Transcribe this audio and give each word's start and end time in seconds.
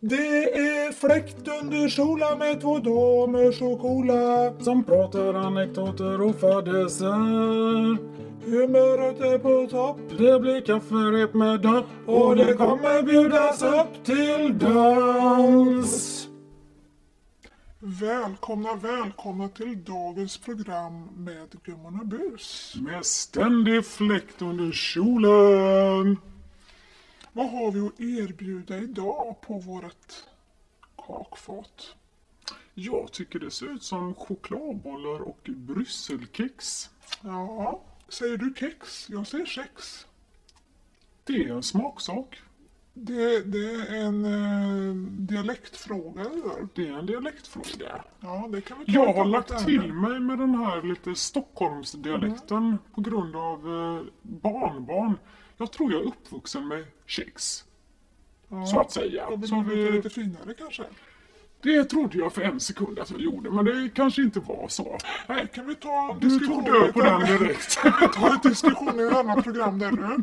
Det 0.00 0.58
är 0.58 0.92
fläkt 0.92 1.48
under 1.62 1.88
solen 1.88 2.38
med 2.38 2.60
två 2.60 2.78
damer 2.78 3.52
så 3.52 3.76
coola 3.76 4.52
Som 4.60 4.84
pratar 4.84 5.34
anekdoter 5.34 6.20
och 6.20 6.40
fadäser 6.40 7.98
Humöret 8.44 9.20
är 9.20 9.38
på 9.38 9.70
topp 9.70 9.98
Det 10.18 10.40
blir 10.40 10.60
kafferep 10.60 11.34
med 11.34 11.60
dopp 11.60 11.86
och 12.06 12.36
det 12.36 12.54
kommer 12.54 13.02
bjudas 13.02 13.62
upp 13.62 14.04
till 14.04 14.58
dans. 14.58 16.28
Välkomna, 17.80 18.74
välkomna 18.74 19.48
till 19.48 19.84
dagens 19.84 20.38
program 20.38 21.08
med 21.16 21.48
Gummorna 21.64 22.04
Bus. 22.04 22.74
Med 22.80 23.04
ständig 23.04 23.86
fläkt 23.86 24.42
under 24.42 24.72
kjolen. 24.72 26.16
Vad 27.38 27.50
har 27.50 27.72
vi 27.72 27.86
att 27.86 28.00
erbjuda 28.00 28.78
idag 28.78 29.36
på 29.40 29.58
vårt 29.58 30.24
kakfat? 31.06 31.94
Jag 32.74 33.12
tycker 33.12 33.38
det 33.38 33.50
ser 33.50 33.66
ut 33.66 33.82
som 33.82 34.14
chokladbollar 34.14 35.20
och 35.20 35.50
brysselkex. 35.56 36.90
Ja, 37.20 37.82
säger 38.08 38.36
du 38.36 38.54
kex? 38.56 39.08
Jag 39.10 39.26
säger 39.26 39.46
kex. 39.46 40.06
Det 41.24 41.32
är 41.32 41.48
en 41.48 41.62
smaksak. 41.62 42.40
Det, 42.94 43.40
det 43.40 43.70
är 43.70 43.94
en 43.94 44.24
eh, 44.24 44.94
dialektfråga 45.04 46.22
det 46.22 46.42
där. 46.42 46.68
Det 46.74 46.88
är 46.88 46.92
en 46.92 47.06
dialektfråga. 47.06 48.04
Ja, 48.20 48.48
det 48.52 48.60
kan 48.60 48.78
vi 48.78 48.84
ta 48.84 48.92
Jag 48.92 49.12
har 49.12 49.24
lagt 49.24 49.64
till 49.64 49.92
mig 49.92 50.20
med 50.20 50.38
den 50.38 50.54
här 50.54 50.82
lite 50.82 51.14
Stockholmsdialekten 51.14 52.78
på 52.94 53.00
grund 53.00 53.36
av 53.36 53.58
eh, 53.58 54.04
barnbarn. 54.22 55.14
Jag 55.58 55.72
tror 55.72 55.92
jag 55.92 56.00
är 56.02 56.06
uppvuxen 56.06 56.68
med 56.68 56.84
kex. 57.06 57.64
Ja, 58.48 58.66
Så 58.66 58.80
att 58.80 58.92
säga. 58.92 59.30
Då 59.30 59.36
blir 59.36 59.48
Så 59.48 59.60
vi- 59.68 59.92
lite 59.92 60.10
finare 60.10 60.54
kanske. 60.58 60.82
Det 61.62 61.84
trodde 61.84 62.18
jag 62.18 62.32
för 62.32 62.42
en 62.42 62.60
sekund 62.60 62.98
att 62.98 63.10
jag 63.10 63.20
gjorde, 63.20 63.50
men 63.50 63.64
det 63.64 63.90
kanske 63.94 64.22
inte 64.22 64.40
var 64.40 64.68
så. 64.68 64.98
Nej, 65.28 65.46
kan 65.54 65.66
vi 65.66 65.74
ta 65.74 66.16
Du 66.20 66.28
diskussion 66.28 66.64
tog 66.64 66.74
död 66.74 66.92
på 66.94 67.00
den 67.00 67.20
direkt. 67.20 67.78
Ta 68.14 68.32
en 68.34 68.50
diskussion 68.50 69.00
i 69.00 69.02
ett 69.02 69.12
annat 69.16 69.44
program 69.44 69.78
där 69.78 69.90
nu. 69.92 70.22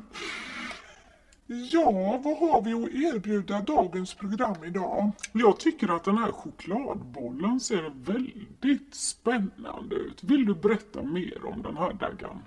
Ja, 1.72 2.22
vad 2.24 2.38
har 2.38 2.62
vi 2.62 2.74
att 2.74 3.16
erbjuda 3.16 3.62
dagens 3.62 4.14
program 4.14 4.64
idag? 4.64 5.12
Jag 5.32 5.60
tycker 5.60 5.96
att 5.96 6.04
den 6.04 6.18
här 6.18 6.32
chokladbollen 6.32 7.60
ser 7.60 7.92
väldigt 7.96 8.96
spännande 8.96 9.96
ut. 9.96 10.24
Vill 10.24 10.46
du 10.46 10.54
berätta 10.56 11.04
mer 11.04 11.46
om 11.46 11.62
den 11.62 11.78
här 11.78 11.94
Daggan? 11.94 12.42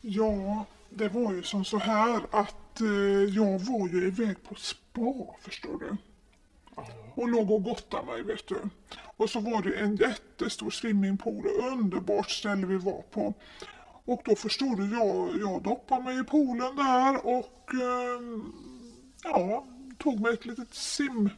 Ja, 0.00 0.64
det 0.96 1.08
var 1.08 1.32
ju 1.32 1.42
som 1.42 1.64
så 1.64 1.78
här 1.78 2.22
att 2.30 2.80
eh, 2.80 3.34
jag 3.34 3.58
var 3.58 3.88
ju 3.88 4.06
iväg 4.06 4.42
på 4.48 4.54
spa, 4.54 5.36
förstår 5.40 5.78
du. 5.78 5.96
Och 7.14 7.28
låg 7.28 7.50
och 7.50 7.62
gottade 7.62 8.06
mig, 8.06 8.22
vet 8.22 8.48
du. 8.48 8.60
Och 9.16 9.30
så 9.30 9.40
var 9.40 9.62
det 9.62 9.74
en 9.74 9.96
jättestor 9.96 10.70
swimmingpool, 10.70 11.46
underbart 11.72 12.30
ställe 12.30 12.66
vi 12.66 12.76
var 12.76 13.02
på. 13.02 13.34
Och 14.04 14.22
då 14.24 14.36
förstod 14.36 14.76
du, 14.76 14.96
jag, 14.96 15.40
jag 15.40 15.62
doppade 15.62 16.02
mig 16.02 16.20
i 16.20 16.24
poolen 16.24 16.76
där 16.76 17.26
och 17.26 17.74
eh, 17.74 18.20
ja, 19.24 19.66
tog 19.98 20.20
mig 20.20 20.32
ett 20.34 20.46
litet 20.46 20.74
simtag. 20.74 21.32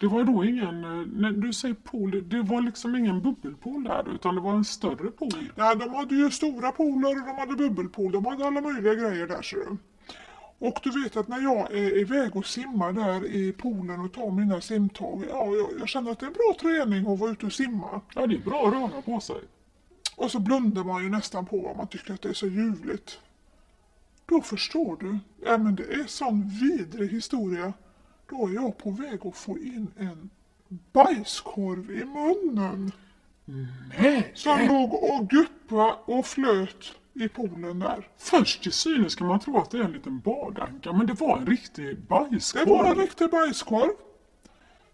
Det 0.00 0.06
var 0.06 0.24
då 0.24 0.44
ingen, 0.44 0.84
eh, 0.84 1.06
när 1.06 1.30
du 1.30 1.52
säger 1.52 1.74
pool, 1.74 2.28
det 2.28 2.42
var 2.42 2.60
liksom 2.60 2.96
ingen 2.96 3.22
bubbelpool 3.22 3.84
där 3.84 4.14
utan 4.14 4.34
det 4.34 4.40
var 4.40 4.54
en 4.54 4.64
större 4.64 5.10
pool. 5.10 5.52
Ja, 5.54 5.74
de 5.74 5.94
hade 5.94 6.14
ju 6.14 6.30
stora 6.30 6.72
pooler 6.72 7.08
och 7.08 7.26
de 7.26 7.38
hade 7.38 7.54
bubbelpool. 7.56 8.12
De 8.12 8.26
hade 8.26 8.46
alla 8.46 8.60
möjliga 8.60 8.94
grejer 8.94 9.26
där 9.26 9.42
ser 9.42 9.56
du. 9.56 9.76
Och 10.58 10.80
du 10.82 11.02
vet 11.02 11.16
att 11.16 11.28
när 11.28 11.40
jag 11.40 11.72
är 11.72 11.98
iväg 11.98 12.36
och 12.36 12.46
simmar 12.46 12.92
där 12.92 13.26
i 13.26 13.52
poolen 13.52 14.00
och 14.00 14.12
tar 14.12 14.30
mina 14.30 14.60
simtag. 14.60 15.24
Ja, 15.30 15.46
jag, 15.46 15.68
jag 15.80 15.88
känner 15.88 16.10
att 16.10 16.18
det 16.18 16.26
är 16.26 16.28
en 16.28 16.32
bra 16.32 16.56
träning 16.60 17.12
att 17.12 17.18
vara 17.18 17.30
ute 17.30 17.46
och 17.46 17.52
simma. 17.52 18.00
Ja, 18.14 18.26
det 18.26 18.34
är 18.34 18.40
bra 18.40 18.68
att 18.68 18.74
röra 18.74 19.02
på 19.02 19.20
sig. 19.20 19.40
Och 20.16 20.30
så 20.30 20.38
blundar 20.38 20.84
man 20.84 21.02
ju 21.02 21.10
nästan 21.10 21.46
på 21.46 21.60
vad 21.60 21.76
man 21.76 21.88
tycker 21.88 22.14
att 22.14 22.22
det 22.22 22.28
är 22.28 22.32
så 22.32 22.46
ljuvligt. 22.46 23.20
Då 24.26 24.40
förstår 24.40 24.96
du. 25.00 25.18
Ja 25.44 25.58
men 25.58 25.74
det 25.74 25.82
är 25.82 26.04
sån 26.06 26.48
vidrig 26.48 27.10
historia. 27.10 27.72
Då 28.30 28.48
är 28.48 28.52
jag 28.54 28.78
på 28.78 28.90
väg 28.90 29.26
att 29.26 29.36
få 29.36 29.58
in 29.58 29.90
en 29.98 30.30
bajskorv 30.92 31.90
i 31.90 32.04
munnen. 32.04 32.92
Nej! 33.98 34.30
Som 34.34 34.66
låg 34.66 34.94
och 34.94 35.28
guppa 35.30 35.94
och 36.04 36.26
flöt 36.26 36.92
i 37.14 37.28
poolen 37.28 37.78
där. 37.78 38.08
Först 38.18 38.62
till 38.62 38.72
synes 38.72 39.14
kan 39.14 39.26
man 39.26 39.40
tro 39.40 39.58
att 39.58 39.70
det 39.70 39.78
är 39.78 39.82
en 39.84 39.92
liten 39.92 40.20
badanka, 40.20 40.92
men 40.92 41.06
det 41.06 41.20
var 41.20 41.38
en 41.38 41.46
riktig 41.46 41.84
Det 41.86 42.08
bajskorv. 42.08 42.68
var 42.68 42.84
en 42.84 42.94
riktig 42.98 43.30
bajskorv. 43.30 43.90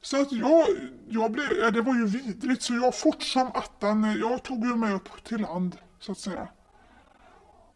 Så 0.00 0.22
att 0.22 0.32
jag, 0.32 0.66
jag 1.09 1.32
blev, 1.32 1.47
ja, 1.60 1.70
det 1.70 1.82
var 1.82 1.94
ju 1.94 2.06
vidrigt 2.06 2.62
så 2.62 2.75
jag 2.75 2.99
fort 2.99 3.22
som 3.22 3.47
attan, 3.47 4.16
jag 4.20 4.43
tog 4.43 4.64
ju 4.66 4.76
mig 4.76 4.93
upp 4.93 5.25
till 5.25 5.41
land 5.41 5.76
så 5.99 6.12
att 6.12 6.19
säga. 6.19 6.49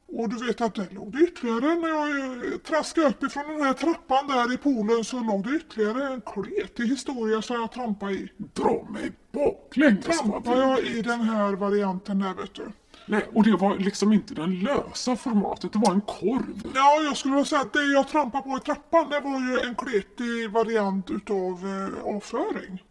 Och 0.09 0.29
du 0.29 0.47
vet 0.47 0.61
att 0.61 0.75
det 0.75 0.93
låg 0.93 1.13
det 1.13 1.19
ytterligare, 1.19 1.75
när 1.75 1.89
jag 1.89 2.09
eh, 2.53 2.59
traskade 2.59 3.07
upp 3.07 3.23
ifrån 3.23 3.49
den 3.49 3.63
här 3.63 3.73
trappan 3.73 4.27
där 4.27 4.55
i 4.55 4.57
poolen 4.57 5.05
så 5.05 5.21
låg 5.21 5.45
det 5.45 5.57
ytterligare 5.57 6.13
en 6.15 6.21
kletig 6.21 6.87
historia 6.87 7.43
som 7.43 7.57
jag 7.57 7.73
trampade 7.73 8.13
i. 8.13 8.33
Dra 8.37 8.87
mig 8.91 9.13
baklänges 9.33 10.05
Trampade 10.05 10.61
jag 10.61 10.81
i 10.81 11.03
den 11.03 11.21
här 11.21 11.53
varianten 11.53 12.19
där 12.19 12.35
vet 12.35 12.55
du. 12.55 12.73
Nej, 13.07 13.27
och 13.35 13.45
det 13.45 13.57
var 13.57 13.77
liksom 13.77 14.13
inte 14.13 14.35
den 14.35 14.61
lösa 14.61 15.17
formatet, 15.17 15.73
det 15.73 15.79
var 15.79 15.93
en 15.93 16.01
korv. 16.01 16.73
Ja, 16.75 17.01
jag 17.03 17.17
skulle 17.17 17.35
vilja 17.35 17.45
säga 17.45 17.61
att 17.61 17.73
det 17.73 17.85
jag 17.85 18.09
trampade 18.09 18.43
på 18.43 18.57
i 18.57 18.61
trappan 18.61 19.11
det 19.11 19.21
var 19.21 19.41
ju 19.41 19.69
en 19.69 19.75
kletig 19.75 20.51
variant 20.51 21.11
utav 21.11 21.67
eh, 21.67 22.15
avföring. 22.15 22.83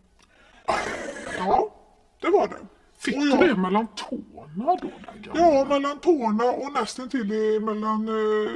Ja, 1.37 1.75
det 2.21 2.29
var 2.29 2.47
det. 2.47 2.74
Fick 3.05 3.15
Och 3.15 3.21
du 3.21 3.29
jag- 3.29 3.39
det 3.49 3.55
mellan 3.55 3.87
tårna 3.95 4.77
då? 4.81 4.91
Ja, 5.33 5.65
mellan 5.69 5.99
tårna 5.99 6.43
och 6.43 6.73
nästan 6.73 7.09
till 7.09 7.25
mellan 7.61 8.07
eh, 8.07 8.51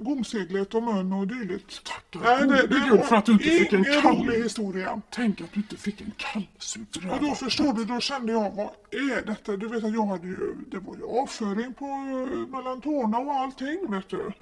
gomseglet 0.00 0.74
och 0.74 0.82
mun 0.82 1.12
och 1.12 1.26
dylikt. 1.26 1.84
Tackar 1.84 2.44
gode 2.46 2.80
Gud 2.90 3.04
för 3.04 3.16
att 3.16 3.24
du 3.26 3.32
inte 3.32 3.44
fick 3.44 3.72
en 3.72 3.84
kall- 3.84 4.18
rolig 4.18 4.42
historia. 4.42 5.00
Tänk 5.10 5.40
att 5.40 5.52
du 5.52 5.60
inte 5.60 5.76
fick 5.76 6.00
en 6.00 6.12
kallsup 6.16 7.02
det 7.02 7.10
Och 7.10 7.20
då 7.20 7.34
förstår 7.34 7.72
du, 7.72 7.84
då 7.84 8.00
kände 8.00 8.32
jag, 8.32 8.50
vad 8.50 8.70
är 8.90 9.26
detta? 9.26 9.56
Du 9.56 9.68
vet 9.68 9.84
att 9.84 9.92
jag 9.94 10.06
hade 10.06 10.26
ju, 10.26 10.54
det 10.70 10.78
var 10.78 10.96
ju 10.96 11.20
avföring 11.22 11.72
på, 11.74 11.84
eh, 11.84 12.48
mellan 12.48 12.80
tårna 12.80 13.18
och 13.18 13.32
allting, 13.32 13.90
vet 13.90 14.08
du. 14.08 14.32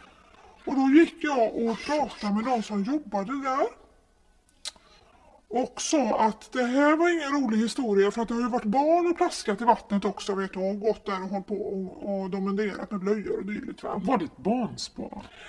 Och 0.65 0.75
då 0.75 0.89
gick 0.95 1.15
jag 1.21 1.55
och 1.57 1.79
pratade 1.87 2.35
med 2.35 2.45
de 2.45 2.63
som 2.63 2.83
jobbade 2.85 3.43
där. 3.43 3.67
Och 5.51 5.81
sa 5.81 6.19
att 6.21 6.53
det 6.53 6.63
här 6.65 6.97
var 6.97 7.09
ingen 7.09 7.43
rolig 7.45 7.59
historia 7.59 8.11
för 8.11 8.23
att 8.23 8.29
det 8.29 8.35
har 8.35 8.41
ju 8.41 8.49
varit 8.49 8.65
barn 8.65 9.07
och 9.11 9.17
plaskat 9.17 9.61
i 9.61 9.65
vattnet 9.65 10.05
också 10.05 10.35
vet 10.35 10.53
du 10.53 10.71
och 10.71 10.81
gått 10.81 11.07
där 11.07 11.23
och 11.23 11.29
hållit 11.29 11.47
på 11.47 11.55
och, 11.55 12.21
och 12.23 12.31
dominerat 12.31 12.91
med 12.91 13.01
blöjor 13.01 13.39
och 13.39 13.47
dylikt 13.47 13.83
va. 13.83 14.01
Var 14.05 14.19
det 14.19 14.25
ett 14.25 14.37
barnspa? 14.37 15.03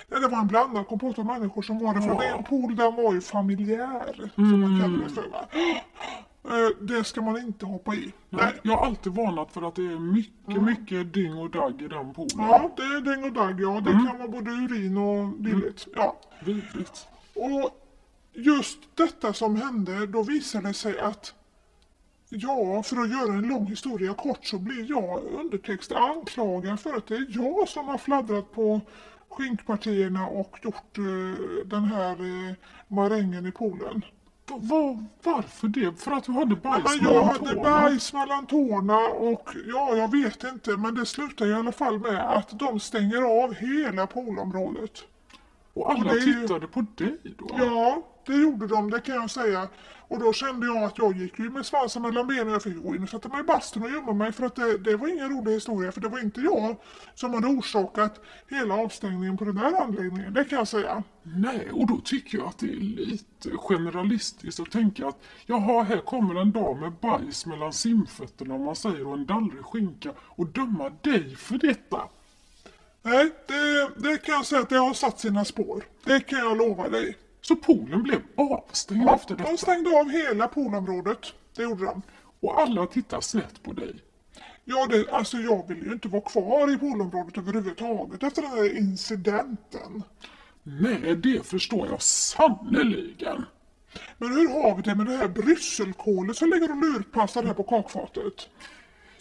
Ja, 0.08 0.18
det 0.18 0.28
var 0.28 0.38
en 0.38 0.46
blandad 0.46 0.86
kompott 0.88 1.18
av 1.18 1.26
människor 1.26 1.62
som 1.62 1.78
var 1.78 1.94
där. 1.94 2.00
För 2.00 2.22
en 2.22 2.44
pool 2.44 2.76
den 2.76 2.94
var 2.96 3.14
ju 3.14 3.20
familjär. 3.20 4.30
Som 4.34 4.60
man 4.60 4.80
kallar 4.80 5.04
det 5.04 5.14
för. 5.14 5.28
Va? 5.30 5.46
Eh, 6.44 6.70
Det 6.80 7.04
ska 7.04 7.20
man 7.22 7.38
inte 7.38 7.66
hoppa 7.66 7.94
i. 7.94 8.12
Nej. 8.30 8.52
Jag 8.62 8.76
har 8.76 8.86
alltid 8.86 9.12
varnat 9.14 9.52
för 9.52 9.68
att 9.68 9.74
det 9.74 9.82
är 9.82 9.98
mycket, 9.98 10.62
mycket 10.62 11.14
dyng 11.14 11.38
och 11.38 11.50
dagg 11.50 11.82
i 11.82 11.88
den 11.88 12.14
poolen. 12.14 12.30
Ja, 12.38 12.70
det 12.76 12.82
är 12.82 13.00
däng 13.00 13.24
och 13.24 13.32
dagg. 13.32 13.60
Ja, 13.60 13.80
det 13.80 13.90
kan 13.92 14.18
vara 14.18 14.28
både 14.28 14.50
urin 14.50 14.96
och 14.96 15.42
dylikt. 15.42 15.86
Ja. 15.96 16.16
Vidrigt. 16.44 17.06
Och 17.34 17.79
just 18.32 18.78
detta 18.96 19.32
som 19.32 19.56
hände, 19.56 20.06
då 20.06 20.22
visade 20.22 20.68
det 20.68 20.74
sig 20.74 20.98
att 21.00 21.34
Ja, 22.32 22.82
för 22.82 22.96
att 22.96 23.10
göra 23.10 23.32
en 23.34 23.42
lång 23.48 23.66
historia 23.66 24.14
kort 24.14 24.44
så 24.46 24.58
blir 24.58 24.90
jag 24.90 25.22
undertext 25.40 25.92
anklagad 25.92 26.80
för 26.80 26.94
att 26.96 27.06
det 27.06 27.14
är 27.16 27.26
jag 27.28 27.68
som 27.68 27.88
har 27.88 27.98
fladdrat 27.98 28.52
på 28.52 28.80
skinkpartierna 29.28 30.26
och 30.26 30.58
gjort 30.62 30.98
eh, 30.98 31.64
den 31.66 31.84
här 31.84 32.12
eh, 32.12 32.54
marängen 32.88 33.46
i 33.46 33.52
poolen. 33.52 34.04
Va- 34.48 34.58
va- 34.62 35.04
varför 35.22 35.68
det? 35.68 36.00
För 36.00 36.10
att 36.10 36.24
du 36.24 36.32
hade 36.32 36.56
bajs 36.56 36.82
jag 37.00 37.02
mellan 37.02 37.24
hade 37.24 37.38
tårna? 37.54 37.62
bajs 37.62 38.12
mellan 38.12 38.46
tårna 38.46 38.98
och 39.08 39.48
ja, 39.66 39.96
jag 39.96 40.10
vet 40.10 40.44
inte, 40.44 40.70
men 40.76 40.94
det 40.94 41.06
slutar 41.06 41.46
i 41.46 41.54
alla 41.54 41.72
fall 41.72 41.98
med 41.98 42.36
att 42.36 42.58
de 42.58 42.80
stänger 42.80 43.42
av 43.44 43.54
hela 43.54 44.06
poolområdet. 44.06 44.92
Och 45.74 45.90
alla 45.92 46.12
det 46.12 46.18
är 46.20 46.26
ju- 46.26 46.42
tittade 46.42 46.66
på 46.66 46.86
dig 46.96 47.16
då? 47.38 47.50
Ja, 47.58 48.02
det 48.30 48.36
gjorde 48.36 48.66
de, 48.66 48.90
det 48.90 49.00
kan 49.00 49.14
jag 49.14 49.30
säga. 49.30 49.68
Och 50.10 50.18
då 50.18 50.32
kände 50.32 50.66
jag 50.66 50.84
att 50.84 50.98
jag 50.98 51.16
gick 51.16 51.38
ju 51.38 51.50
med 51.50 51.66
svansen 51.66 52.02
mellan 52.02 52.26
benen. 52.26 52.52
Jag 52.52 52.62
fick 52.62 52.82
gå 52.82 52.94
in 52.94 53.02
och 53.02 53.08
sätta 53.08 53.28
mig 53.28 53.40
i 53.40 53.42
bastun 53.42 53.82
och 53.82 53.90
gömma 53.90 54.12
mig 54.12 54.32
för 54.32 54.46
att 54.46 54.56
det, 54.56 54.78
det 54.78 54.96
var 54.96 55.08
ingen 55.08 55.28
rolig 55.28 55.52
historia. 55.52 55.92
För 55.92 56.00
det 56.00 56.08
var 56.08 56.18
inte 56.18 56.40
jag 56.40 56.76
som 57.14 57.34
hade 57.34 57.46
orsakat 57.46 58.20
hela 58.48 58.74
avstängningen 58.74 59.36
på 59.36 59.44
den 59.44 59.54
där 59.54 59.82
anläggningen. 59.82 60.34
Det 60.34 60.44
kan 60.44 60.58
jag 60.58 60.68
säga. 60.68 61.02
Nej, 61.22 61.70
och 61.72 61.86
då 61.86 62.00
tycker 62.04 62.38
jag 62.38 62.46
att 62.46 62.58
det 62.58 62.66
är 62.66 62.80
lite 62.80 63.50
generalistiskt 63.50 64.60
att 64.60 64.70
tänka 64.70 65.08
att 65.08 65.22
jaha, 65.46 65.82
här 65.82 65.98
kommer 65.98 66.40
en 66.40 66.52
dam 66.52 66.80
med 66.80 66.92
bajs 66.92 67.46
mellan 67.46 67.72
simfötterna 67.72 68.54
om 68.54 68.64
man 68.64 68.76
säger 68.76 69.06
och 69.06 69.14
en 69.14 69.26
dallrig 69.26 69.64
skinka 69.64 70.10
och 70.18 70.46
döma 70.46 70.90
dig 71.02 71.36
för 71.36 71.58
detta. 71.58 72.00
Nej, 73.02 73.30
det, 73.46 73.90
det 74.08 74.16
kan 74.16 74.34
jag 74.34 74.46
säga 74.46 74.60
att 74.60 74.68
det 74.68 74.78
har 74.78 74.94
satt 74.94 75.20
sina 75.20 75.44
spår. 75.44 75.84
Det 76.04 76.20
kan 76.20 76.38
jag 76.38 76.56
lova 76.56 76.88
dig. 76.88 77.16
Så 77.40 77.56
poolen 77.56 78.02
blev 78.02 78.20
avstängd 78.36 79.08
efter 79.08 79.36
de 79.36 79.42
detta. 79.42 79.56
stängde 79.56 80.00
av 80.00 80.10
hela 80.10 80.48
poolområdet. 80.48 81.18
Det 81.56 81.62
gjorde 81.62 81.84
de. 81.84 82.02
Och 82.40 82.60
alla 82.60 82.86
tittar 82.86 83.20
snett 83.20 83.62
på 83.62 83.72
dig. 83.72 83.94
Ja, 84.64 84.86
det, 84.86 85.10
alltså 85.10 85.36
jag 85.36 85.68
vill 85.68 85.86
ju 85.86 85.92
inte 85.92 86.08
vara 86.08 86.22
kvar 86.22 86.74
i 86.74 86.78
poolområdet 86.78 87.38
överhuvudtaget 87.38 88.22
efter 88.22 88.42
den 88.42 88.50
här 88.50 88.76
incidenten. 88.78 90.02
Nej, 90.62 91.16
det 91.16 91.46
förstår 91.46 91.86
jag 91.86 92.02
sannerligen. 92.02 93.44
Men 94.18 94.28
hur 94.32 94.48
har 94.48 94.76
vi 94.76 94.82
det 94.82 94.94
med 94.94 95.06
det 95.06 95.16
här 95.16 95.28
brysselkålet 95.28 96.36
som 96.36 96.50
ligger 96.50 96.70
och 96.70 96.76
lurpassar 96.76 97.42
här 97.42 97.54
på 97.54 97.62
kakfatet? 97.62 98.48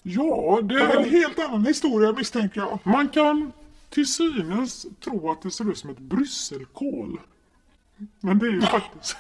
Ja, 0.04 0.60
Det 0.64 0.76
är 0.76 0.98
en 0.98 1.10
helt 1.10 1.40
annan 1.40 1.66
historia 1.66 2.12
misstänker 2.14 2.62
jag. 2.62 2.80
Man 2.84 3.10
kan 3.10 3.52
till 3.90 4.08
synes 4.14 4.86
tro 5.00 5.32
att 5.32 5.42
det 5.42 5.52
ser 5.52 5.72
ut 5.72 5.78
som 5.78 5.90
ett 5.90 6.00
brysselkål. 6.00 7.20
Men 8.22 8.40
det 8.40 8.48
är 8.48 8.52
ju 8.52 8.62
faktiskt... 8.62 9.18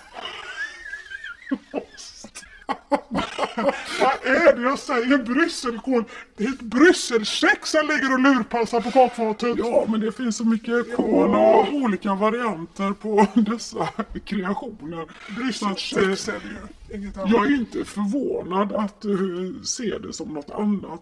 Vad 4.01 4.13
är 4.23 4.55
det 4.55 4.61
jag 4.61 4.79
säger? 4.79 5.17
Brysselkål? 5.17 6.03
Det 6.37 6.43
är 6.43 6.49
ett 6.49 6.61
brysselkex 6.61 7.69
som 7.69 7.87
ligger 7.87 8.13
och 8.13 8.19
lurpassar 8.19 8.81
på 8.81 8.91
kakfatet. 8.91 9.57
Ja, 9.57 9.85
men 9.87 9.99
det 9.99 10.11
finns 10.11 10.37
så 10.37 10.45
mycket 10.45 10.95
kål 10.95 11.35
och 11.35 11.73
olika 11.73 12.15
varianter 12.15 12.91
på 12.91 13.27
dessa 13.33 13.89
kreationer. 14.25 15.01
Är 15.01 16.07
det 16.07 16.43
ju. 16.43 16.97
Inget 16.97 17.17
annat. 17.17 17.29
Jag 17.31 17.45
är 17.45 17.55
inte 17.55 17.85
förvånad 17.85 18.73
att 18.73 19.01
du 19.01 19.59
ser 19.63 19.99
det 19.99 20.13
som 20.13 20.33
något 20.33 20.49
annat. 20.51 21.01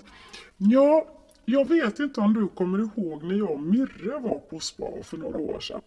Ja, 0.58 1.08
jag 1.46 1.70
vet 1.70 2.00
inte 2.00 2.22
om 2.22 2.34
du 2.34 2.48
kommer 2.48 2.80
ihåg 2.80 3.24
när 3.24 3.36
jag 3.36 3.52
och 3.52 3.60
Mirre 3.60 4.20
var 4.20 4.40
på 4.40 4.60
spa 4.60 5.04
för 5.04 5.18
några 5.18 5.38
år 5.38 5.60
sedan. 5.60 5.82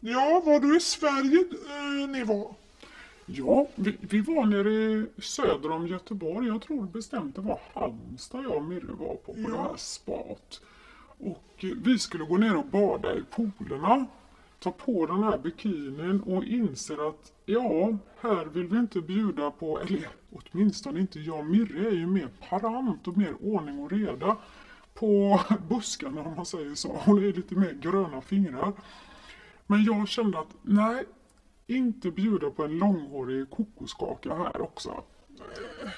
Ja, 0.00 0.42
var 0.46 0.60
du 0.60 0.76
i 0.76 0.80
Sverige 0.80 1.38
eh, 1.40 2.08
ni 2.08 2.24
var? 2.24 2.54
Ja, 3.26 3.66
vi, 3.74 3.96
vi 4.00 4.20
var 4.20 4.46
nere 4.46 5.06
söder 5.22 5.70
om 5.70 5.86
Göteborg. 5.86 6.46
Jag 6.46 6.62
tror 6.62 6.86
bestämt 6.86 7.34
det 7.34 7.40
var 7.40 7.60
Halmstad 7.74 8.44
jag 8.44 8.56
och 8.56 8.62
Mirre 8.62 8.92
var 8.92 9.14
på, 9.14 9.32
på 9.34 9.50
det 9.50 9.58
här 9.58 9.76
spat. 9.76 10.60
Och 11.18 11.64
eh, 11.64 11.70
vi 11.84 11.98
skulle 11.98 12.24
gå 12.24 12.36
ner 12.36 12.56
och 12.56 12.66
bada 12.66 13.14
i 13.14 13.22
poolerna, 13.30 14.06
ta 14.58 14.70
på 14.70 15.06
den 15.06 15.22
här 15.22 15.38
bikinin 15.38 16.20
och 16.20 16.44
inser 16.44 17.08
att 17.08 17.32
ja, 17.44 17.98
här 18.20 18.44
vill 18.44 18.66
vi 18.66 18.78
inte 18.78 19.00
bjuda 19.00 19.50
på, 19.50 19.80
eller 19.80 20.08
åtminstone 20.32 21.00
inte 21.00 21.20
jag. 21.20 21.46
Mirre 21.46 21.88
är 21.88 21.94
ju 21.94 22.06
mer 22.06 22.28
parant 22.48 23.08
och 23.08 23.16
mer 23.18 23.34
ordning 23.40 23.78
och 23.78 23.92
reda 23.92 24.36
på 24.94 25.40
buskarna 25.68 26.20
om 26.20 26.36
man 26.36 26.46
säger 26.46 26.74
så. 26.74 27.00
Hon 27.04 27.18
är 27.18 27.32
lite 27.32 27.54
mer 27.54 27.72
gröna 27.72 28.20
fingrar. 28.20 28.72
Men 29.70 29.84
jag 29.84 30.08
kände 30.08 30.38
att 30.38 30.54
nej, 30.62 31.04
inte 31.66 32.10
bjuda 32.10 32.50
på 32.50 32.64
en 32.64 32.78
långhårig 32.78 33.50
kokoskaka 33.50 34.34
här 34.34 34.60
också. 34.60 35.04
Eh, 35.38 35.90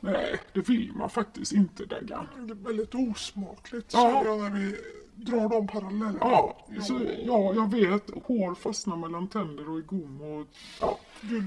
Nej, 0.00 0.40
det 0.52 0.68
vill 0.68 0.92
man 0.94 1.10
faktiskt 1.10 1.52
inte 1.52 1.84
Daggan. 1.84 2.28
Det 2.36 2.52
är 2.52 2.54
väldigt 2.54 2.94
osmakligt 2.94 3.90
Ja. 3.92 4.22
jag 4.24 4.38
när 4.38 4.50
vi 4.50 4.76
drar 5.14 5.48
de 5.48 5.66
parallellerna. 5.68 6.18
Ja, 6.20 6.66
så, 6.82 7.00
ja, 7.26 7.54
jag 7.54 7.70
vet. 7.70 8.10
Hår 8.24 8.54
fastnar 8.54 8.96
mellan 8.96 9.28
tänder 9.28 9.70
och 9.70 9.78
i 9.78 9.82
gom. 9.82 10.20
Och, 10.22 10.46
ja. 10.80 10.98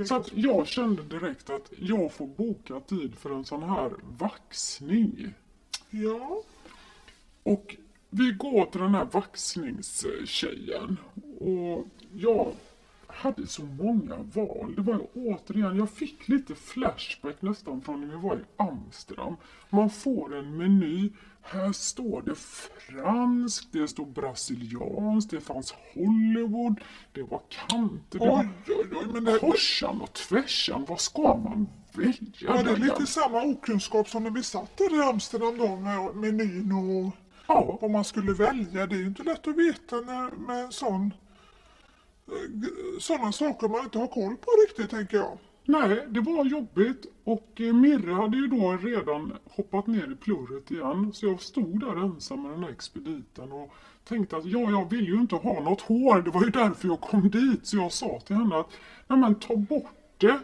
Så 0.05 0.15
att 0.15 0.33
jag 0.33 0.67
kände 0.67 1.03
direkt 1.03 1.49
att 1.49 1.71
jag 1.77 2.13
får 2.13 2.27
boka 2.27 2.79
tid 2.79 3.15
för 3.15 3.29
en 3.29 3.45
sån 3.45 3.63
här 3.63 3.91
vaxning. 4.17 5.33
Ja, 5.89 6.41
Och 7.43 7.75
vi 8.09 8.31
går 8.31 8.65
till 8.65 8.81
den 8.81 8.95
här 8.95 9.05
vaxningstjejen. 9.11 10.97
Och 11.39 11.87
jag 12.13 12.51
hade 13.07 13.47
så 13.47 13.63
många 13.63 14.15
val. 14.33 14.73
Det 14.75 14.81
var 14.81 14.93
ju 14.93 15.31
återigen, 15.33 15.77
jag 15.77 15.89
fick 15.89 16.27
lite 16.27 16.55
flashback 16.55 17.41
nästan 17.41 17.81
från 17.81 18.01
när 18.01 18.07
vi 18.07 18.21
var 18.21 18.35
i 18.35 18.43
Amsterdam. 18.57 19.35
Man 19.69 19.89
får 19.89 20.35
en 20.35 20.57
meny. 20.57 21.11
Här 21.41 21.71
står 21.71 22.21
det 22.21 22.35
franskt, 22.35 23.67
det 23.71 23.87
står 23.87 24.05
brasilianskt, 24.05 25.31
det 25.31 25.41
fanns 25.41 25.75
Hollywood, 25.93 26.79
det 27.11 27.23
var 27.23 27.41
kanter, 27.49 28.19
det 28.19 28.19
var 28.19 28.49
oj, 28.67 28.75
oj, 28.91 29.05
men 29.13 29.23
det, 29.23 29.39
korsan 29.39 30.01
och 30.01 30.13
tvärsan. 30.13 30.85
Vad 30.87 30.99
ska 30.99 31.21
man 31.21 31.67
välja? 31.93 32.53
var 32.53 32.63
det 32.63 32.75
lite 32.75 33.05
samma 33.05 33.43
okunskap 33.43 34.09
som 34.09 34.23
när 34.23 34.29
vi 34.29 34.43
satt 34.43 34.77
där 34.77 34.99
i 34.99 35.09
Amsterdam 35.09 35.57
då 35.57 35.75
med 35.75 36.15
menyn 36.15 36.71
och 36.71 37.11
Ja, 37.47 37.77
vad 37.81 37.91
man 37.91 38.03
skulle 38.03 38.33
välja. 38.33 38.87
Det 38.87 38.95
är 38.95 38.99
ju 38.99 39.07
inte 39.07 39.23
lätt 39.23 39.47
att 39.47 39.57
veta 39.57 39.95
när, 39.95 40.31
med 40.31 40.65
en 40.65 40.71
sån 40.71 41.13
sådana 42.99 43.31
saker 43.31 43.67
man 43.67 43.83
inte 43.83 43.97
har 43.97 44.07
koll 44.07 44.35
på 44.37 44.51
riktigt 44.67 44.89
tänker 44.89 45.17
jag. 45.17 45.37
Nej, 45.67 46.05
det 46.09 46.21
var 46.21 46.45
jobbigt 46.45 47.05
och 47.23 47.61
eh, 47.61 47.73
Mirre 47.73 48.13
hade 48.13 48.37
ju 48.37 48.47
då 48.47 48.77
redan 48.81 49.33
hoppat 49.49 49.87
ner 49.87 50.11
i 50.11 50.15
plurret 50.15 50.71
igen. 50.71 51.13
Så 51.13 51.25
jag 51.25 51.41
stod 51.41 51.79
där 51.79 51.95
ensam 51.95 52.41
med 52.43 52.51
den 52.51 52.63
här 52.63 52.71
expediten 52.71 53.51
och 53.51 53.73
tänkte 54.03 54.37
att 54.37 54.45
ja, 54.45 54.59
jag 54.59 54.89
vill 54.89 55.07
ju 55.07 55.15
inte 55.15 55.35
ha 55.35 55.59
något 55.59 55.81
hår. 55.81 56.21
Det 56.21 56.29
var 56.29 56.43
ju 56.43 56.49
därför 56.49 56.87
jag 56.87 57.01
kom 57.01 57.29
dit. 57.29 57.65
Så 57.67 57.77
jag 57.77 57.91
sa 57.91 58.19
till 58.19 58.35
henne 58.35 58.59
att 58.59 58.69
nej 59.07 59.19
men 59.19 59.35
ta 59.35 59.55
bort 59.55 60.15
det. 60.17 60.39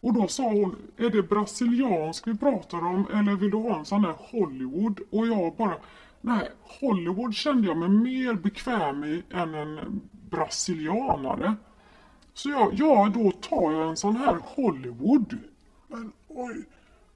Och 0.00 0.14
då 0.14 0.28
sa 0.28 0.42
hon, 0.42 0.76
är 0.96 1.10
det 1.10 1.22
brasiliansk 1.22 2.26
vi 2.26 2.36
pratar 2.38 2.78
om 2.78 3.06
eller 3.14 3.34
vill 3.34 3.50
du 3.50 3.56
ha 3.56 3.78
en 3.78 3.84
sån 3.84 4.04
här 4.04 4.14
Hollywood? 4.18 5.00
Och 5.10 5.26
jag 5.26 5.56
bara, 5.56 5.76
nej, 6.20 6.50
Hollywood 6.80 7.34
kände 7.34 7.68
jag 7.68 7.76
mig 7.76 7.88
mer 7.88 8.34
bekväm 8.34 9.04
i 9.04 9.22
än 9.30 9.54
en 9.54 10.00
brasilianare. 10.30 11.54
Så 12.34 12.50
jag, 12.50 12.74
ja, 12.74 13.10
då 13.14 13.30
tar 13.30 13.72
jag 13.72 13.88
en 13.88 13.96
sån 13.96 14.16
här 14.16 14.38
Hollywood. 14.44 15.38
Men 15.88 16.12
oj, 16.28 16.64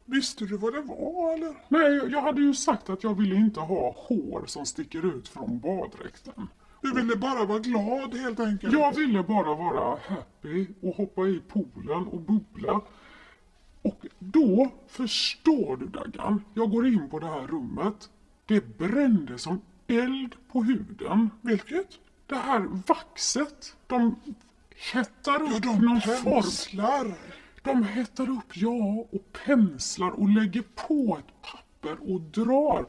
visste 0.05 0.45
du 0.45 0.57
vad 0.57 0.73
det 0.73 0.81
var 0.81 1.35
eller? 1.35 1.55
Nej, 1.69 2.13
jag 2.13 2.21
hade 2.21 2.41
ju 2.41 2.55
sagt 2.55 2.91
att 2.91 3.05
jag 3.05 3.15
ville 3.15 3.35
inte 3.35 3.61
ha 3.61 3.95
hår 3.97 4.45
som 4.47 4.67
sticker 4.67 5.17
ut 5.17 5.29
från 5.29 5.59
baddräkten. 5.59 6.49
Du 6.81 6.93
ville 6.95 7.17
bara 7.17 7.45
vara 7.45 7.59
glad 7.59 8.15
helt 8.15 8.41
enkelt. 8.41 8.73
Jag 8.73 8.97
ville 8.97 9.23
bara 9.23 9.55
vara 9.55 9.99
happy 10.09 10.67
och 10.83 10.97
hoppa 10.97 11.27
i 11.27 11.41
poolen 11.49 12.07
och 12.07 12.21
bubbla. 12.21 12.81
Och 13.83 14.07
då 14.19 14.71
förstår 14.89 15.77
du 15.77 15.87
Daggan, 15.87 16.45
jag 16.55 16.71
går 16.71 16.87
in 16.87 17.11
på 17.11 17.19
det 17.19 17.27
här 17.27 17.47
rummet. 17.47 18.11
Det 18.47 18.79
brände 18.79 19.39
som 19.39 19.61
eld 19.87 20.35
på 20.53 20.63
huden. 20.63 21.31
Vilket? 21.41 21.99
Det 22.35 22.41
här 22.41 22.61
vaxet, 22.87 23.77
de 23.87 24.17
hettar 24.93 25.41
Ja, 25.41 25.57
upp 25.57 25.63
de 25.63 25.79
någon 25.79 26.01
form. 26.01 26.25
penslar. 26.43 27.15
De 27.63 27.83
hettar 27.85 28.31
upp, 28.31 28.57
ja, 28.57 29.07
och 29.13 29.33
penslar 29.47 30.11
och 30.11 30.29
lägger 30.29 30.63
på 30.63 31.19
ett 31.19 31.43
papper 31.43 32.13
och 32.13 32.21
drar. 32.21 32.87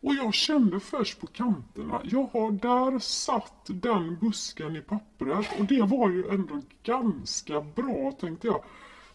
Och 0.00 0.14
jag 0.14 0.34
kände 0.34 0.80
först 0.80 1.20
på 1.20 1.26
kanterna, 1.26 2.00
jaha, 2.04 2.50
där 2.50 2.98
satt 2.98 3.62
den 3.66 4.18
busken 4.18 4.76
i 4.76 4.80
pappret 4.80 5.46
och 5.58 5.64
det 5.64 5.82
var 5.82 6.10
ju 6.10 6.28
ändå 6.28 6.60
ganska 6.82 7.60
bra 7.60 8.12
tänkte 8.20 8.46
jag. 8.46 8.64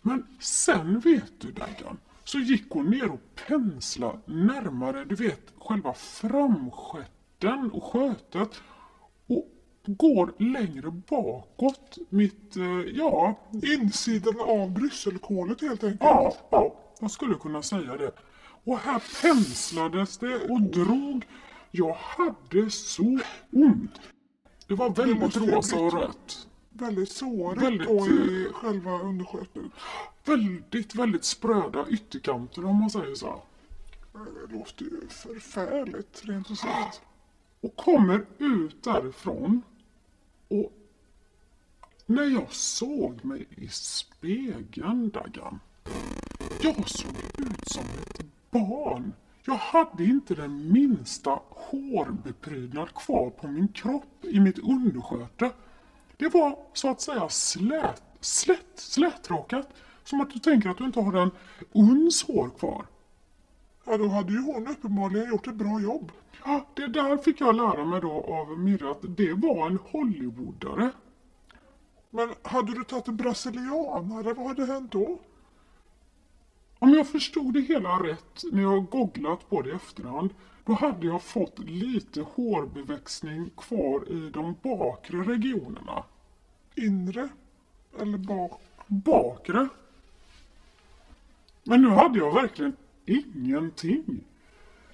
Men 0.01 0.27
sen 0.39 0.99
vet 0.99 1.39
du 1.41 1.51
Daggan, 1.51 1.97
så 2.23 2.39
gick 2.39 2.65
hon 2.69 2.85
ner 2.89 3.11
och 3.11 3.21
penslade 3.47 4.19
närmare, 4.25 5.05
du 5.05 5.15
vet, 5.15 5.53
själva 5.59 5.93
framstjärten 5.93 7.71
och 7.71 7.83
skötet. 7.83 8.61
Och 9.27 9.47
går 9.85 10.33
längre 10.37 10.91
bakåt, 10.91 11.97
mitt, 12.09 12.55
eh, 12.57 12.81
ja, 12.93 13.39
Insidan 13.63 14.39
av 14.39 14.71
brysselkålet 14.71 15.61
helt 15.61 15.83
enkelt. 15.83 16.01
Ja, 16.01 16.35
ja, 16.49 16.75
jag 16.99 17.11
skulle 17.11 17.35
kunna 17.35 17.61
säga 17.61 17.97
det. 17.97 18.11
Och 18.63 18.77
här 18.77 19.03
penslades 19.21 20.17
det 20.17 20.35
och 20.35 20.61
drog. 20.61 21.25
Jag 21.71 21.93
hade 21.93 22.71
så 22.71 23.19
ont. 23.51 23.99
Det 24.67 24.73
var 24.75 24.89
väldigt 24.89 25.37
rosa 25.37 25.79
och 25.79 25.93
rött. 25.93 26.47
Väldigt 26.69 27.11
sårigt 27.11 27.63
Väldigt, 27.63 27.87
då 27.87 28.07
i 28.07 28.47
själva 28.53 28.99
underskötet. 28.99 29.63
Väldigt, 30.25 30.95
väldigt 30.95 31.23
spröda 31.23 31.85
ytterkanter 31.89 32.65
om 32.65 32.75
man 32.75 32.89
säger 32.89 33.15
så. 33.15 33.41
Det 34.13 34.57
låter 34.57 34.83
ju 34.83 35.07
förfärligt 35.09 36.21
rent 36.25 36.51
ut 36.51 36.57
sagt. 36.59 37.01
Och 37.61 37.75
kommer 37.75 38.25
ut 38.37 38.83
därifrån. 38.83 39.61
Och 40.51 40.73
när 42.05 42.23
jag 42.23 42.53
såg 42.53 43.25
mig 43.25 43.47
i 43.57 43.67
spegeln, 43.67 45.09
Daggan. 45.09 45.59
Jag 46.61 46.89
såg 46.89 47.15
ut 47.37 47.67
som 47.67 47.83
ett 47.83 48.25
barn. 48.51 49.13
Jag 49.45 49.55
hade 49.55 50.03
inte 50.03 50.35
den 50.35 50.73
minsta 50.73 51.39
hårbeprydnad 51.49 52.93
kvar 52.93 53.29
på 53.29 53.47
min 53.47 53.67
kropp 53.67 54.25
i 54.25 54.39
mitt 54.39 54.59
undersköte. 54.59 55.51
Det 56.17 56.33
var 56.33 56.57
så 56.73 56.89
att 56.89 57.01
säga 57.01 57.29
slät, 57.29 58.03
slätt, 58.19 58.73
slätrakat. 58.75 59.69
Som 60.03 60.21
att 60.21 60.33
du 60.33 60.39
tänker 60.39 60.69
att 60.69 60.77
du 60.77 60.85
inte 60.85 60.99
har 60.99 61.13
en 61.13 61.31
uns 61.73 62.23
hår 62.23 62.49
kvar. 62.59 62.85
Ja, 63.85 63.97
då 63.97 64.07
hade 64.07 64.31
ju 64.31 64.39
hon 64.39 64.67
uppenbarligen 64.67 65.29
gjort 65.29 65.47
ett 65.47 65.55
bra 65.55 65.81
jobb. 65.81 66.11
Ja, 66.45 66.65
det 66.73 66.87
där 66.87 67.17
fick 67.17 67.41
jag 67.41 67.55
lära 67.55 67.85
mig 67.85 68.01
då 68.01 68.11
av 68.11 68.59
Mirra 68.59 68.91
att 68.91 69.17
det 69.17 69.33
var 69.33 69.67
en 69.67 69.79
Hollywoodare. 69.91 70.91
Men 72.09 72.33
hade 72.41 72.73
du 72.73 72.83
tagit 72.83 73.07
en 73.07 73.17
brasilianare, 73.17 74.33
vad 74.33 74.47
hade 74.47 74.65
hänt 74.65 74.91
då? 74.91 75.19
Om 76.79 76.89
jag 76.89 77.07
förstod 77.07 77.53
det 77.53 77.61
hela 77.61 78.03
rätt 78.03 78.43
när 78.51 78.61
jag 78.61 78.89
googlat 78.89 79.49
på 79.49 79.61
det 79.61 79.69
i 79.69 79.73
efterhand, 79.73 80.33
då 80.65 80.73
hade 80.73 81.07
jag 81.07 81.23
fått 81.23 81.59
lite 81.59 82.21
hårbeväxning 82.21 83.49
kvar 83.57 84.09
i 84.09 84.29
de 84.29 84.55
bakre 84.61 85.17
regionerna. 85.17 86.03
Inre? 86.75 87.29
Eller 87.99 88.17
bak? 88.17 88.61
Bakre? 88.87 89.67
Men 91.63 91.81
nu 91.81 91.89
hade 91.89 92.19
jag 92.19 92.33
verkligen 92.33 92.75
ingenting. 93.11 94.23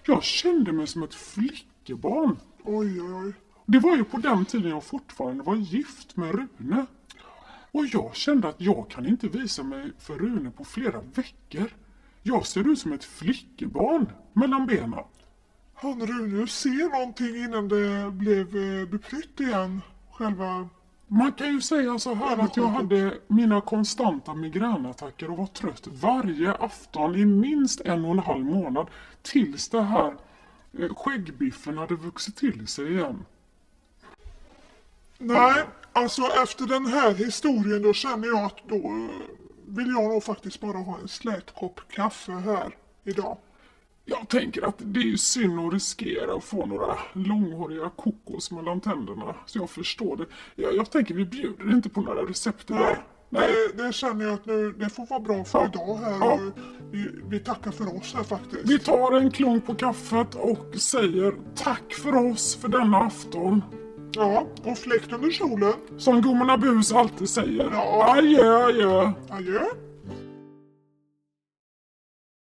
Jag 0.06 0.24
kände 0.24 0.72
mig 0.72 0.88
som 0.88 1.04
ett 1.04 1.16
flickebarn. 1.16 2.38
Oj, 2.64 3.02
oj, 3.02 3.14
oj. 3.14 3.34
Det 3.66 3.80
var 3.80 3.96
ju 3.96 4.04
på 4.04 4.18
den 4.18 4.46
tiden 4.46 4.70
jag 4.70 4.84
fortfarande 4.84 5.44
var 5.44 5.56
gift 5.56 6.18
med 6.18 6.36
Rune. 6.36 6.86
Och 7.72 7.86
jag 7.86 8.16
kände 8.16 8.48
att 8.48 8.62
jag 8.62 8.90
kan 8.90 9.06
inte 9.06 9.28
visa 9.28 9.64
mig 9.64 9.92
för 10.00 10.16
Rune 10.16 10.52
på 10.52 10.64
flera 10.64 11.02
veckor. 11.02 11.70
Jag 12.24 12.46
ser 12.46 12.72
ut 12.72 12.80
som 12.80 12.92
ett 12.94 13.04
flickebarn 13.04 14.06
mellan 14.34 14.66
benen. 14.66 15.04
Han 15.74 16.08
Rune 16.08 16.48
ser 16.48 17.00
någonting 17.00 17.36
innan 17.36 17.68
det 17.68 18.12
blev 18.12 18.58
eh, 18.58 18.88
beprytt 18.88 19.40
igen? 19.40 19.82
Själva... 20.12 20.70
Man 21.08 21.32
kan 21.32 21.48
ju 21.48 21.62
säga 21.62 22.00
så 22.00 22.14
här 22.14 22.38
att 22.38 22.58
jag 22.58 22.68
hade 22.68 23.18
mina 23.28 23.62
konstanta 23.62 24.34
migränattacker 24.34 25.32
och 25.32 25.38
var 25.38 25.46
trött 25.46 25.88
varje 25.88 26.54
afton 26.54 27.16
i 27.16 27.26
minst 27.26 27.82
en 27.82 28.06
och 28.06 28.12
en 28.12 28.20
halv 28.20 28.46
månad 28.46 28.88
tills 29.22 29.70
det 29.70 29.82
här 29.82 30.14
eh, 30.80 30.96
skäggbiffen 30.96 31.78
hade 31.78 31.96
vuxit 31.96 32.36
till 32.36 32.68
sig 32.68 32.94
igen. 32.94 33.26
Nej, 35.18 35.64
alltså 35.94 36.22
efter 36.44 36.66
den 36.66 36.86
här 36.86 37.14
historien 37.14 37.82
då 37.82 37.94
känner 37.94 38.28
jag 38.28 38.46
att 38.46 38.58
då 38.68 38.76
eh, 38.76 39.10
vill 39.66 39.88
jag 39.88 40.04
nog 40.04 40.24
faktiskt 40.24 40.60
bara 40.60 40.78
ha 40.78 41.00
en 41.00 41.08
slät 41.08 41.56
kopp 41.56 41.82
kaffe 41.90 42.32
här 42.32 42.76
idag. 43.04 43.38
Jag 44.10 44.30
tänker 44.30 44.62
att 44.68 44.76
det 44.78 45.00
är 45.00 45.04
ju 45.04 45.18
synd 45.18 45.60
att 45.60 45.74
riskera 45.74 46.34
att 46.34 46.44
få 46.44 46.66
några 46.66 46.98
långhåriga 47.14 47.90
kokos 47.90 48.52
mellan 48.52 48.82
tänderna. 48.82 49.36
Så 49.46 49.58
jag 49.60 49.70
förstår 49.70 50.18
det. 50.18 50.26
Jag, 50.56 50.76
jag 50.76 50.92
tänker 50.92 51.14
vi 51.14 51.26
bjuder 51.26 51.72
inte 51.72 51.90
på 51.90 52.02
några 52.02 52.22
recept 52.22 52.70
idag. 52.72 52.98
Nej, 53.30 53.50
det, 53.76 53.84
det 53.84 53.94
känner 53.94 54.26
jag 54.26 54.34
att 54.34 54.46
nu, 54.46 54.72
det 54.72 54.90
får 54.90 55.06
vara 55.08 55.20
bra 55.20 55.44
för 55.44 55.60
Ja. 55.60 55.66
idag 55.74 55.98
här. 55.98 56.18
Ja. 56.20 56.40
Vi, 56.92 57.10
vi 57.30 57.40
tackar 57.40 57.72
för 57.72 57.98
oss 57.98 58.14
här 58.16 58.24
faktiskt. 58.24 58.62
Vi 58.66 58.80
tar 58.80 59.12
en 59.12 59.32
klunk 59.32 59.66
på 59.66 59.76
kaffet 59.76 60.36
och 60.36 60.76
säger 60.76 61.34
tack 61.56 61.94
för 61.94 62.16
oss 62.32 62.56
för 62.56 62.68
denna 62.68 62.98
afton. 62.98 63.62
Ja, 64.12 64.48
och 64.64 64.78
fläkt 64.78 65.14
under 65.14 65.30
solen. 65.30 65.74
Som 65.98 66.22
gumman 66.22 66.50
Abus 66.50 66.92
alltid 66.94 67.30
säger. 67.30 67.70
Ja. 67.74 68.16
Adjö, 68.18 68.66
adjö. 68.66 69.12
Adjö. 69.30 69.60